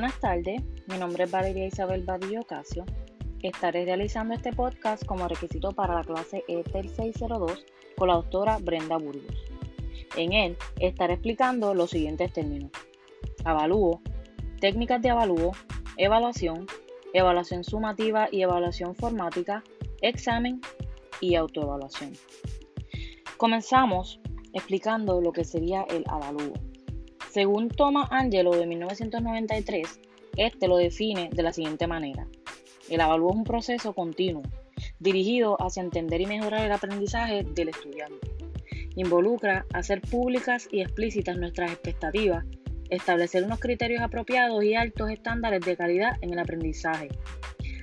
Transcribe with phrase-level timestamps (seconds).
[0.00, 2.84] buenas tardes, mi nombre es Valeria Isabel Badillo Casio.
[3.42, 8.96] Estaré realizando este podcast como requisito para la clase ETEL 602 con la doctora Brenda
[8.96, 9.34] Burgos.
[10.16, 12.70] En él estaré explicando los siguientes términos.
[13.44, 14.00] Avalúo,
[14.60, 15.50] técnicas de avalúo,
[15.96, 16.68] evaluación,
[17.12, 19.64] evaluación sumativa y evaluación formática,
[20.00, 20.60] examen
[21.20, 22.12] y autoevaluación.
[23.36, 24.20] Comenzamos
[24.52, 26.67] explicando lo que sería el avalúo.
[27.38, 30.00] Según Thomas Angelo de 1993,
[30.36, 32.26] este lo define de la siguiente manera.
[32.88, 34.42] El avalúo es un proceso continuo,
[34.98, 38.28] dirigido hacia entender y mejorar el aprendizaje del estudiante.
[38.96, 42.44] Involucra hacer públicas y explícitas nuestras expectativas,
[42.90, 47.06] establecer unos criterios apropiados y altos estándares de calidad en el aprendizaje,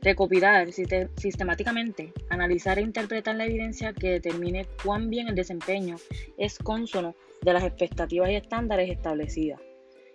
[0.00, 5.96] recopilar sistemáticamente, analizar e interpretar la evidencia que determine cuán bien el desempeño
[6.36, 9.60] es consono de las expectativas y estándares establecidas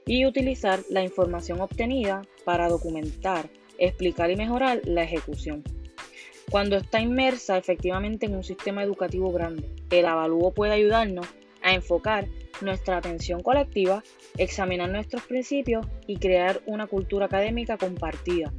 [0.06, 5.64] y utilizar la información obtenida para documentar, explicar y mejorar la ejecución.
[6.52, 11.26] Cuando está inmersa efectivamente en un sistema educativo grande, el avalúo puede ayudarnos
[11.62, 12.28] a enfocar
[12.62, 14.04] nuestra atención colectiva,
[14.38, 18.52] examinar nuestros principios y crear una cultura académica compartida,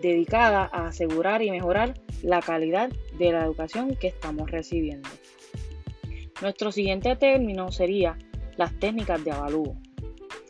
[0.00, 5.08] dedicada a asegurar y mejorar la calidad de la educación que estamos recibiendo.
[6.42, 8.16] Nuestro siguiente término sería
[8.56, 9.76] las técnicas de avalúo.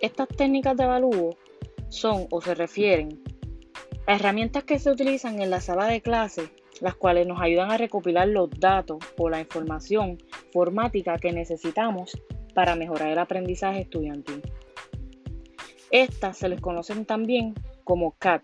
[0.01, 1.37] Estas técnicas de avalúo
[1.89, 3.21] son o se refieren
[4.07, 6.49] a herramientas que se utilizan en la sala de clase,
[6.81, 10.19] las cuales nos ayudan a recopilar los datos o la información
[10.53, 12.17] formática que necesitamos
[12.55, 14.43] para mejorar el aprendizaje estudiantil.
[15.91, 18.43] Estas se les conocen también como CAT,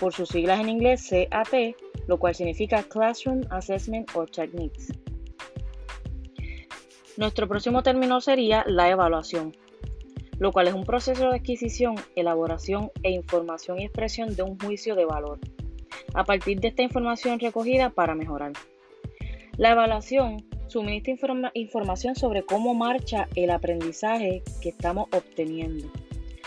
[0.00, 1.76] por sus siglas en inglés CAT,
[2.08, 4.92] lo cual significa Classroom Assessment or Techniques.
[7.18, 9.54] Nuestro próximo término sería la evaluación,
[10.38, 14.96] lo cual es un proceso de adquisición, elaboración e información y expresión de un juicio
[14.96, 15.38] de valor,
[16.14, 18.52] a partir de esta información recogida para mejorar.
[19.58, 21.12] La evaluación suministra
[21.52, 25.92] información sobre cómo marcha el aprendizaje que estamos obteniendo,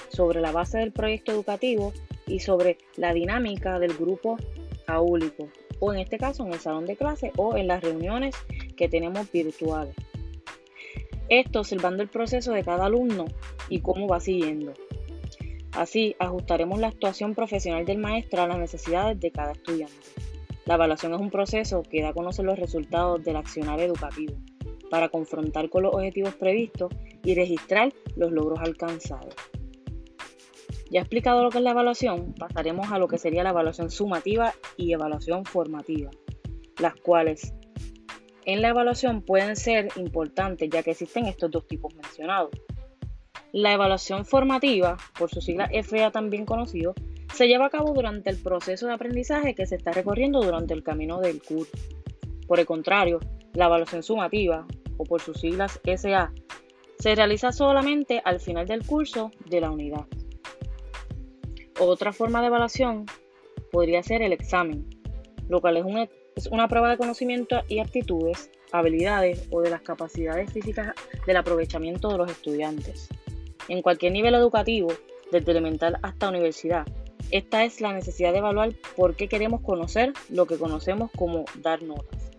[0.10, 1.94] sobre la base del proyecto educativo
[2.28, 4.38] y sobre la dinámica del grupo
[4.88, 8.36] aúlico, o en este caso en el salón de clase o en las reuniones
[8.76, 9.96] que tenemos virtuales.
[11.30, 13.26] Esto observando el proceso de cada alumno
[13.70, 14.74] y cómo va siguiendo.
[15.72, 19.96] Así ajustaremos la actuación profesional del maestro a las necesidades de cada estudiante.
[20.66, 24.34] La evaluación es un proceso que da a conocer los resultados del accionar educativo
[24.90, 29.34] para confrontar con los objetivos previstos y registrar los logros alcanzados.
[30.94, 34.54] Ya explicado lo que es la evaluación, pasaremos a lo que sería la evaluación sumativa
[34.78, 36.12] y evaluación formativa,
[36.80, 37.52] las cuales
[38.46, 42.52] en la evaluación pueden ser importantes ya que existen estos dos tipos mencionados.
[43.54, 46.94] La evaluación formativa, por su sigla FA también conocido,
[47.34, 50.84] se lleva a cabo durante el proceso de aprendizaje que se está recorriendo durante el
[50.84, 51.76] camino del curso.
[52.48, 53.20] Por el contrario,
[53.54, 54.68] la evaluación sumativa,
[54.98, 56.32] o por sus siglas SA,
[57.00, 60.06] se realiza solamente al final del curso de la unidad.
[61.80, 63.06] Otra forma de evaluación
[63.72, 64.86] podría ser el examen,
[65.50, 70.52] lo cual es, es una prueba de conocimiento y aptitudes, habilidades o de las capacidades
[70.52, 70.94] físicas
[71.26, 73.10] del aprovechamiento de los estudiantes.
[73.68, 74.94] En cualquier nivel educativo,
[75.32, 76.86] desde elemental hasta universidad,
[77.32, 81.82] esta es la necesidad de evaluar por qué queremos conocer lo que conocemos como dar
[81.82, 82.32] notas.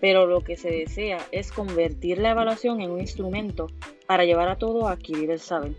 [0.00, 3.68] Pero lo que se desea es convertir la evaluación en un instrumento
[4.06, 5.76] para llevar a todo a adquirir el saber.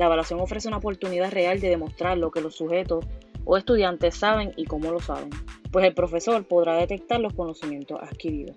[0.00, 3.04] La evaluación ofrece una oportunidad real de demostrar lo que los sujetos
[3.44, 5.28] o estudiantes saben y cómo lo saben,
[5.70, 8.56] pues el profesor podrá detectar los conocimientos adquiridos.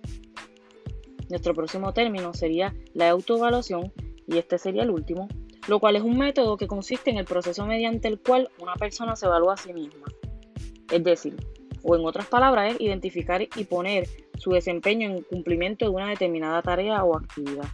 [1.30, 3.92] Nuestro próximo término sería la autoevaluación
[4.26, 5.28] y este sería el último,
[5.68, 9.18] lo cual es un método que consiste en el proceso mediante el cual una persona
[9.18, 10.06] se evalúa a sí misma.
[10.94, 11.36] Es decir,
[11.84, 16.62] o en otras palabras, es identificar y poner su desempeño en cumplimiento de una determinada
[16.62, 17.68] tarea o actividad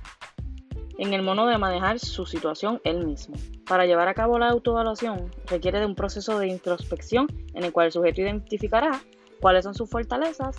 [1.00, 3.36] en el modo de manejar su situación él mismo.
[3.66, 7.86] Para llevar a cabo la autoevaluación requiere de un proceso de introspección en el cual
[7.88, 9.02] el sujeto identificará
[9.40, 10.58] cuáles son sus fortalezas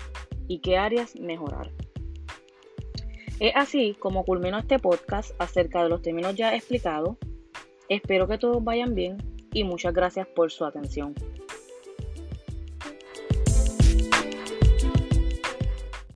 [0.48, 1.70] y qué áreas mejorar.
[3.38, 7.16] Es así como culmino este podcast acerca de los términos ya explicados.
[7.90, 9.18] Espero que todos vayan bien
[9.52, 11.14] y muchas gracias por su atención.